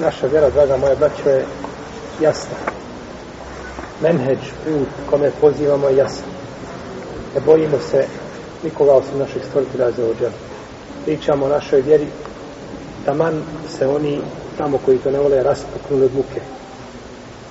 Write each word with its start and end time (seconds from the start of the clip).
naša 0.00 0.26
vjera, 0.26 0.50
draga 0.50 0.76
moja 0.76 0.94
braćo, 0.94 1.30
je 1.30 1.44
jasna. 2.20 2.56
Menheđ, 4.02 4.38
put 4.64 4.88
kome 5.10 5.30
pozivamo 5.40 5.88
je 5.88 5.96
jasan. 5.96 6.28
Ne 7.34 7.40
bojimo 7.40 7.78
se 7.90 8.06
nikoga 8.64 8.92
osim 8.92 9.18
naših 9.18 9.42
stvoritelja 9.48 9.90
za 9.90 10.04
ođer. 10.04 10.30
Pričamo 11.04 11.46
o 11.46 11.48
našoj 11.48 11.80
vjeri, 11.80 12.06
taman 13.04 13.42
se 13.78 13.86
oni 13.86 14.20
tamo 14.58 14.78
koji 14.84 14.98
to 14.98 15.10
ne 15.10 15.18
vole 15.18 15.42
raspuknuli 15.42 16.04
od 16.04 16.14
muke. 16.14 16.40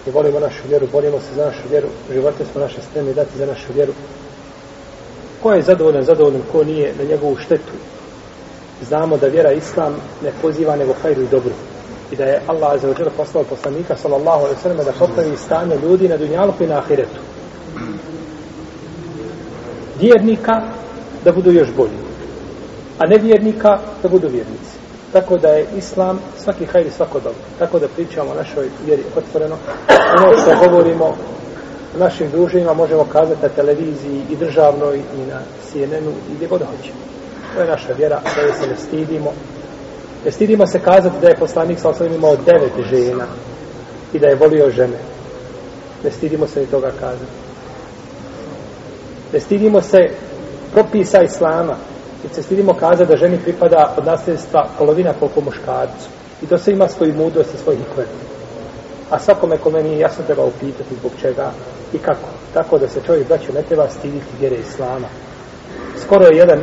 I 0.08 0.12
volimo 0.12 0.40
našu 0.40 0.68
vjeru, 0.70 0.88
borimo 0.92 1.20
se 1.20 1.36
za 1.36 1.46
našu 1.46 1.70
vjeru, 1.70 1.88
živote 2.14 2.46
smo 2.52 2.62
naše 2.62 2.82
spremni 2.82 3.14
dati 3.14 3.38
za 3.38 3.46
našu 3.46 3.74
vjeru. 3.74 3.94
Ko 5.44 5.54
je 5.54 5.62
zadovoljan, 5.62 6.04
zadovoljan, 6.04 6.42
ko 6.52 6.64
nije 6.64 6.94
na 6.98 7.04
njegovu 7.04 7.38
štetu. 7.38 7.74
Znamo 8.88 9.18
da 9.18 9.28
vjera 9.28 9.52
Islam 9.52 9.96
ne 10.24 10.32
poziva 10.42 10.76
nego 10.76 10.94
hajru 11.02 11.22
i 11.22 11.28
dobru 11.28 11.52
i 12.16 12.18
da 12.18 12.24
je 12.24 12.42
Allah 12.48 12.82
za 12.82 12.90
ođer 12.90 13.10
poslao 13.18 13.44
poslanika 13.44 13.96
sallallahu 13.96 14.40
alejhi 14.40 14.56
ve 14.56 14.62
sellem 14.62 14.86
da 14.86 15.06
popravi 15.06 15.38
stanje 15.38 15.76
ljudi 15.84 16.08
na 16.08 16.18
dunjalku 16.18 16.64
i 16.64 16.68
na 16.68 16.78
ahiretu. 16.78 17.20
Vjernika 20.00 20.62
da 21.24 21.32
budu 21.32 21.52
još 21.52 21.68
bolji, 21.78 22.00
a 23.00 23.08
nevjernika 23.08 23.80
da 24.04 24.10
budu 24.10 24.28
vjernici. 24.28 24.76
Tako 25.14 25.38
da 25.38 25.48
je 25.48 25.66
Islam 25.78 26.20
svaki 26.44 26.66
hajri 26.66 26.90
svako 26.92 27.20
dobro. 27.20 27.40
Tako 27.60 27.80
da 27.80 27.88
pričamo 27.88 28.32
o 28.32 28.36
našoj 28.36 28.70
vjeri 28.86 29.04
otvoreno. 29.16 29.56
Ono 30.18 30.38
što 30.38 30.70
govorimo 30.70 31.06
o 31.96 32.00
našim 32.00 32.30
druženjima 32.32 32.74
možemo 32.74 33.04
kazati 33.04 33.42
na 33.42 33.50
televiziji 33.50 34.22
i 34.30 34.36
državnoj 34.36 34.98
i 34.98 35.32
na 35.32 35.40
CNN-u 35.72 36.12
i 36.32 36.36
gdje 36.36 36.48
god 36.48 36.62
hoćemo. 36.62 37.00
To 37.56 37.62
je 37.62 37.68
naša 37.68 37.94
vjera, 37.94 38.22
da 38.24 38.54
se 38.54 38.68
ne 38.68 38.76
stidimo, 38.76 39.34
Ne 40.26 40.32
stidimo 40.32 40.68
se 40.68 40.80
kazati 40.80 41.16
da 41.22 41.28
je 41.28 41.36
poslanik 41.36 41.80
sa 41.80 41.90
osnovim 41.90 42.16
imao 42.16 42.36
devet 42.36 42.88
žena 42.90 43.26
i 44.14 44.20
da 44.20 44.28
je 44.28 44.36
volio 44.36 44.70
žene. 44.70 44.98
Ne 46.04 46.12
stidimo 46.12 46.48
se 46.48 46.60
ni 46.60 46.66
toga 46.66 46.92
kazati. 47.00 47.32
Ne 49.34 49.40
stidimo 49.40 49.82
se 49.82 49.98
propisa 50.74 51.22
islama 51.22 51.76
i 52.26 52.36
se 52.36 52.44
stidimo 52.44 52.74
kazati 52.74 53.12
da 53.12 53.18
ženi 53.18 53.38
pripada 53.44 53.94
od 53.98 54.06
nasljedstva 54.06 54.68
polovina 54.78 55.14
koliko 55.20 55.42
muškarcu. 55.42 56.08
I 56.44 56.46
to 56.46 56.58
se 56.58 56.72
ima 56.72 56.88
svoju 56.88 57.14
mudrost 57.14 57.54
i 57.54 57.58
svoj 57.58 57.76
hikmet. 57.76 58.08
A 59.10 59.20
svakome 59.20 59.58
kome 59.58 59.84
nije 59.84 60.00
jasno 60.00 60.26
treba 60.26 60.44
upitati 60.44 60.96
zbog 61.00 61.12
čega 61.22 61.52
i 61.94 61.98
kako. 61.98 62.30
Tako 62.54 62.78
da 62.78 62.88
se 62.88 63.02
čovjek 63.06 63.28
braću 63.28 63.54
ne 63.54 63.62
treba 63.62 63.90
stiditi 63.90 64.26
vjere 64.40 64.56
islama. 64.56 65.08
Skoro 66.06 66.26
je 66.26 66.38
jedan 66.38 66.60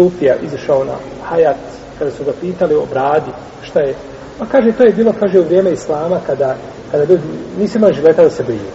Sufija 0.00 0.34
izašao 0.42 0.84
na 0.84 0.96
hajat, 1.24 1.56
kada 1.98 2.10
su 2.10 2.24
ga 2.24 2.32
pitali 2.40 2.74
o 2.74 2.86
bradi, 2.90 3.30
šta 3.62 3.80
je? 3.80 3.94
Pa 4.38 4.46
kaže, 4.46 4.72
to 4.72 4.84
je 4.84 4.92
bilo, 4.92 5.12
kaže, 5.20 5.40
u 5.40 5.44
vrijeme 5.44 5.72
Islama, 5.72 6.20
kada, 6.26 6.56
kada 6.90 7.04
ljudi, 7.04 7.22
nisi 7.58 7.78
imali 7.78 7.94
žileta 7.94 8.22
da 8.22 8.30
se 8.30 8.42
brije. 8.42 8.70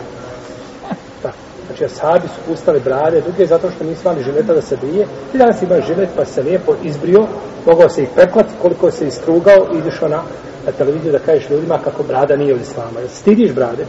Da. 1.23 1.31
Znači, 1.67 1.85
ashabi 1.85 2.27
su 2.27 2.39
pustali 2.47 2.79
brade, 2.79 3.21
druge 3.21 3.45
zato 3.45 3.71
što 3.71 3.83
nisi 3.83 4.01
imali 4.05 4.23
žileta 4.23 4.53
da 4.53 4.61
se 4.61 4.77
brije. 4.81 5.07
I 5.33 5.37
danas 5.37 5.61
ima 5.61 5.81
žilet, 5.87 6.09
pa 6.15 6.25
se 6.25 6.43
lijepo 6.43 6.75
izbrio, 6.83 7.27
mogao 7.65 7.89
se 7.89 8.03
ih 8.03 8.09
preklati, 8.15 8.49
koliko 8.61 8.91
se 8.91 9.07
istrugao 9.07 9.67
i 9.73 9.77
ideš 9.77 10.01
na, 10.01 10.21
na 10.65 10.71
televiziju 10.77 11.11
da 11.11 11.19
kažeš 11.19 11.49
ljudima 11.49 11.79
kako 11.83 12.03
brada 12.03 12.35
nije 12.35 12.53
od 12.53 12.61
Islama. 12.61 12.99
Stidiš 13.09 13.51
brade? 13.51 13.85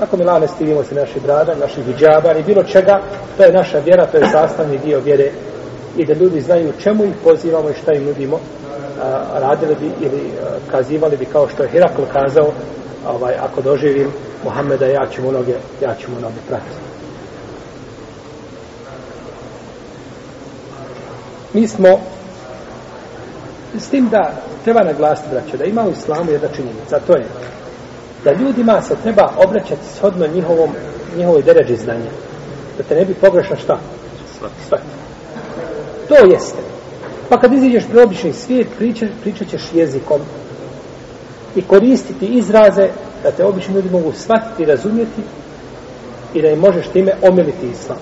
Ako 0.00 0.16
mi 0.16 0.24
lane 0.24 0.48
stidimo 0.48 0.84
se 0.84 0.94
naših 0.94 1.22
brada, 1.22 1.54
naših 1.54 1.84
hijjaba, 1.84 2.32
i 2.32 2.42
bilo 2.42 2.62
čega, 2.64 3.00
to 3.36 3.42
je 3.42 3.52
naša 3.52 3.78
vjera, 3.78 4.06
to 4.06 4.16
je 4.16 4.30
sastavni 4.32 4.78
dio 4.78 5.00
vjere 5.00 5.30
i 5.96 6.04
da 6.04 6.14
ljudi 6.14 6.40
znaju 6.40 6.72
čemu 6.78 7.04
ih 7.04 7.14
pozivamo 7.24 7.70
i 7.70 7.74
šta 7.82 7.92
im 7.92 8.04
nudimo, 8.04 8.40
a, 9.02 9.38
radili 9.40 9.74
bi 9.80 10.06
ili 10.06 10.20
a, 10.42 10.70
kazivali 10.70 11.16
bi 11.16 11.24
kao 11.24 11.48
što 11.48 11.62
je 11.62 11.68
Herakl 11.68 12.02
kazao, 12.12 12.52
ovaj, 13.08 13.34
ako 13.34 13.62
doživim 13.62 14.08
Muhammeda, 14.44 14.86
ja 14.86 15.06
ću 15.06 15.22
mu 15.22 15.32
noge, 15.32 15.54
ja 15.82 15.94
ću 15.94 16.10
mu 16.10 16.20
noge 16.20 16.40
pratiti. 16.48 16.86
Mi 21.52 21.68
smo 21.68 22.00
s 23.78 23.88
tim 23.88 24.08
da 24.08 24.32
treba 24.64 24.84
naglasiti, 24.84 25.28
braćo, 25.30 25.56
da 25.56 25.64
ima 25.64 25.84
u 25.84 25.90
islamu 25.90 26.30
jedna 26.30 26.48
činjenica, 26.56 27.00
to 27.06 27.16
je 27.16 27.26
da 28.24 28.32
ljudima 28.32 28.82
se 28.82 28.96
treba 29.02 29.32
obraćati 29.46 29.86
shodno 29.96 30.26
njihovom, 30.26 30.70
njihovoj 31.16 31.42
deređi 31.42 31.76
znanja. 31.76 32.10
Da 32.78 32.82
te 32.82 32.94
ne 32.94 33.04
bi 33.04 33.14
pogrešno 33.14 33.56
šta? 33.56 33.78
Svaki. 34.68 35.05
To 36.08 36.14
jeste. 36.14 36.58
Pa 37.28 37.40
kad 37.40 37.52
iziđeš 37.52 37.84
pri 37.90 38.00
običaj 38.00 38.32
svijet, 38.32 38.66
priča, 38.78 39.06
pričat 39.22 39.48
ćeš 39.48 39.62
jezikom 39.74 40.20
i 41.56 41.62
koristiti 41.62 42.26
izraze 42.26 42.88
da 43.22 43.30
te 43.30 43.44
obični 43.44 43.74
ljudi 43.74 43.90
mogu 43.90 44.12
shvatiti 44.12 44.62
i 44.62 44.66
razumjeti 44.66 45.22
i 46.34 46.42
da 46.42 46.48
im 46.48 46.58
možeš 46.58 46.86
time 46.86 47.12
omiliti 47.22 47.66
islam. 47.72 47.98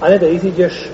A 0.00 0.08
ne 0.08 0.18
da 0.18 0.28
iziđeš 0.28 0.90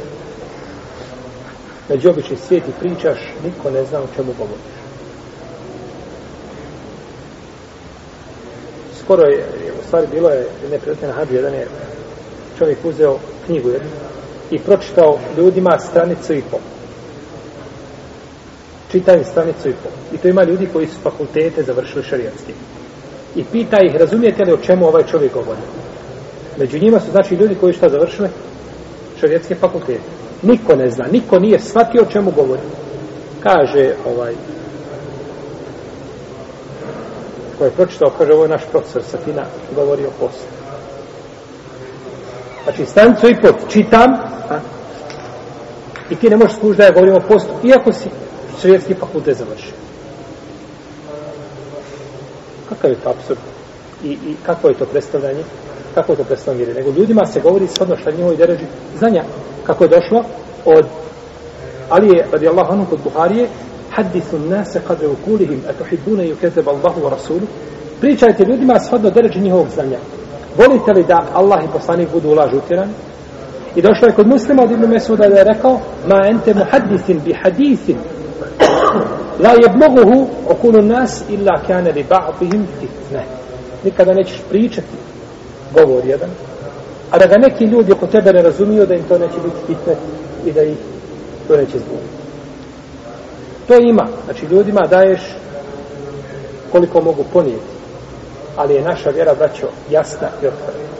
među 1.88 2.10
obični 2.10 2.37
svijet 2.37 2.65
i 2.69 2.81
pričaš, 2.81 3.19
niko 3.44 3.71
ne 3.71 3.84
zna 3.84 3.98
o 3.98 4.06
čemu 4.16 4.33
govoriš. 4.38 4.77
Skoro 9.04 9.22
je, 9.22 9.44
u 9.81 9.87
stvari 9.87 10.06
bilo 10.12 10.28
je 10.31 10.47
neprijatno 10.71 11.09
na 11.09 11.15
hađu, 11.15 11.34
jedan 11.34 11.54
je 11.54 11.66
čovjek 12.59 12.78
uzeo 12.84 13.19
knjigu 13.47 13.69
jednu 13.69 13.88
i 14.51 14.59
pročitao 14.59 15.19
ljudima 15.37 15.79
stranicu 15.79 16.34
i 16.34 16.43
pol. 16.51 16.61
Čitaju 18.91 19.25
stranicu 19.25 19.69
i 19.69 19.73
pol. 19.73 19.93
I 20.15 20.19
to 20.19 20.29
ima 20.29 20.45
ljudi 20.45 20.69
koji 20.73 20.87
su 20.87 21.01
fakultete 21.03 21.62
završili 21.62 22.05
šarijatski. 22.05 22.53
I 23.37 23.45
pita 23.45 23.77
ih, 23.83 23.95
razumijete 23.95 24.45
li 24.45 24.53
o 24.53 24.57
čemu 24.57 24.87
ovaj 24.87 25.03
čovjek 25.11 25.34
govori? 25.34 25.61
Među 26.59 26.79
njima 26.79 27.01
su 27.01 27.11
znači 27.11 27.34
ljudi 27.34 27.55
koji 27.55 27.75
šta 27.75 27.89
završili? 27.89 28.29
Šarijatske 29.21 29.55
fakultete. 29.55 30.01
Niko 30.43 30.77
ne 30.77 30.91
zna, 30.91 31.05
niko 31.13 31.39
nije 31.39 31.59
shvatio 31.59 32.03
o 32.03 32.13
čemu 32.13 32.31
govori. 32.31 32.63
Kaže 33.43 33.95
ovaj 34.07 34.34
ko 37.59 37.65
je 37.65 37.71
pročitao, 37.71 38.11
kaže 38.19 38.33
ovo 38.33 38.43
je 38.43 38.49
naš 38.49 38.63
profesor 38.71 39.03
Safina, 39.03 39.45
govori 39.75 40.05
o 40.05 40.11
poslu. 40.11 40.47
Znači, 42.65 42.87
stanicu 42.87 43.28
i 43.28 43.41
pot 43.43 43.55
čitam, 43.69 44.36
a? 44.51 44.61
i 46.11 46.17
ti 46.17 46.31
ne 46.31 46.37
možeš 46.37 46.57
služiti 46.57 46.79
da 46.79 46.84
ja 46.84 46.93
govorim 46.93 47.15
o 47.15 47.29
postu, 47.29 47.51
iako 47.65 47.93
si 47.93 48.09
šrijetski 48.61 48.95
fakultet 48.95 49.37
završio. 49.37 49.73
Kakav 52.69 52.91
je 52.91 52.97
to 52.97 53.11
absurd? 53.11 53.39
I, 54.05 54.09
I 54.09 54.37
kako 54.47 54.69
je 54.69 54.75
to 54.75 54.84
predstavljanje? 54.84 55.45
Kako 55.95 56.12
je 56.12 56.17
to 56.17 56.25
predstavljanje? 56.25 56.75
Nego 56.75 56.91
ljudima 56.91 57.27
se 57.27 57.41
govori 57.41 57.67
shodno 57.67 57.97
šta 57.97 58.11
njihovi 58.11 58.37
deređi 58.37 58.65
znanja. 58.99 59.25
Kako 59.65 59.84
je 59.84 59.91
došlo 59.91 60.25
od 60.65 60.87
Ali 61.91 62.17
je, 62.17 62.27
radi 62.33 62.49
Allah, 62.49 62.71
ono 62.71 62.84
kod 62.84 62.99
Buharije, 63.05 63.49
hadithu 63.91 64.39
nase 64.39 64.81
kadre 64.89 65.09
ukulihim, 65.09 65.63
kulihim, 65.84 66.19
a 66.19 66.23
i 66.23 66.61
Allahu 66.67 67.01
wa 67.01 67.11
Rasulu, 67.11 67.47
pričajte 68.01 68.45
ljudima 68.45 68.81
shodno 68.81 69.11
deređi 69.11 69.41
njihovog 69.41 69.67
znanja. 69.75 69.99
Volite 70.59 70.93
li 70.93 71.05
da 71.05 71.27
Allah 71.34 71.65
i 71.65 71.73
poslanik 71.73 72.09
budu 72.13 72.28
ulaž 72.28 72.53
utjerani? 72.55 72.93
I 73.77 73.83
došlo 73.83 74.09
je 74.09 74.15
kod 74.15 74.27
muslima 74.27 74.63
od 74.63 74.71
Ibnu 74.71 74.89
Mesuda 74.89 75.29
da 75.29 75.39
je 75.39 75.45
rekao 75.45 75.81
ma 76.09 76.27
ente 76.27 76.55
muhadisin 76.55 77.21
bi 77.25 77.33
hadithin 77.43 77.97
la 79.39 79.51
jebmoguhu 79.63 80.29
okunu 80.49 80.83
nas 80.83 81.23
illa 81.29 81.61
kane 81.67 81.93
li 81.93 82.05
ba'dihim 82.11 82.65
fitne. 82.81 83.25
Nikada 83.85 84.15
nećeš 84.15 84.41
pričati 84.51 84.97
govor 85.75 86.05
jedan, 86.05 86.31
a 87.11 87.19
da 87.19 87.27
ga 87.27 87.35
neki 87.39 87.65
ljudi 87.65 87.93
oko 87.93 88.07
tebe 88.07 88.33
ne 88.33 88.43
razumiju 88.43 88.87
da 88.87 88.95
im 88.95 89.03
to 89.09 89.19
neće 89.19 89.37
biti 89.45 89.57
fitne 89.67 89.95
i 90.47 90.53
da 90.53 90.63
ih 90.63 90.77
to 91.49 91.57
neće 91.57 91.79
zbuniti. 91.79 92.17
To 93.69 93.75
ima. 93.81 94.07
Znači 94.25 94.47
ljudima 94.47 94.81
daješ 94.91 95.21
koliko 96.72 97.01
mogu 97.01 97.25
ponijeti 97.33 97.77
ali 98.57 98.75
je 98.75 98.83
naša 98.83 99.11
vjera, 99.11 99.34
braćo, 99.34 99.67
jasna 99.91 100.29
i 100.43 100.47
otvorena. 100.47 100.96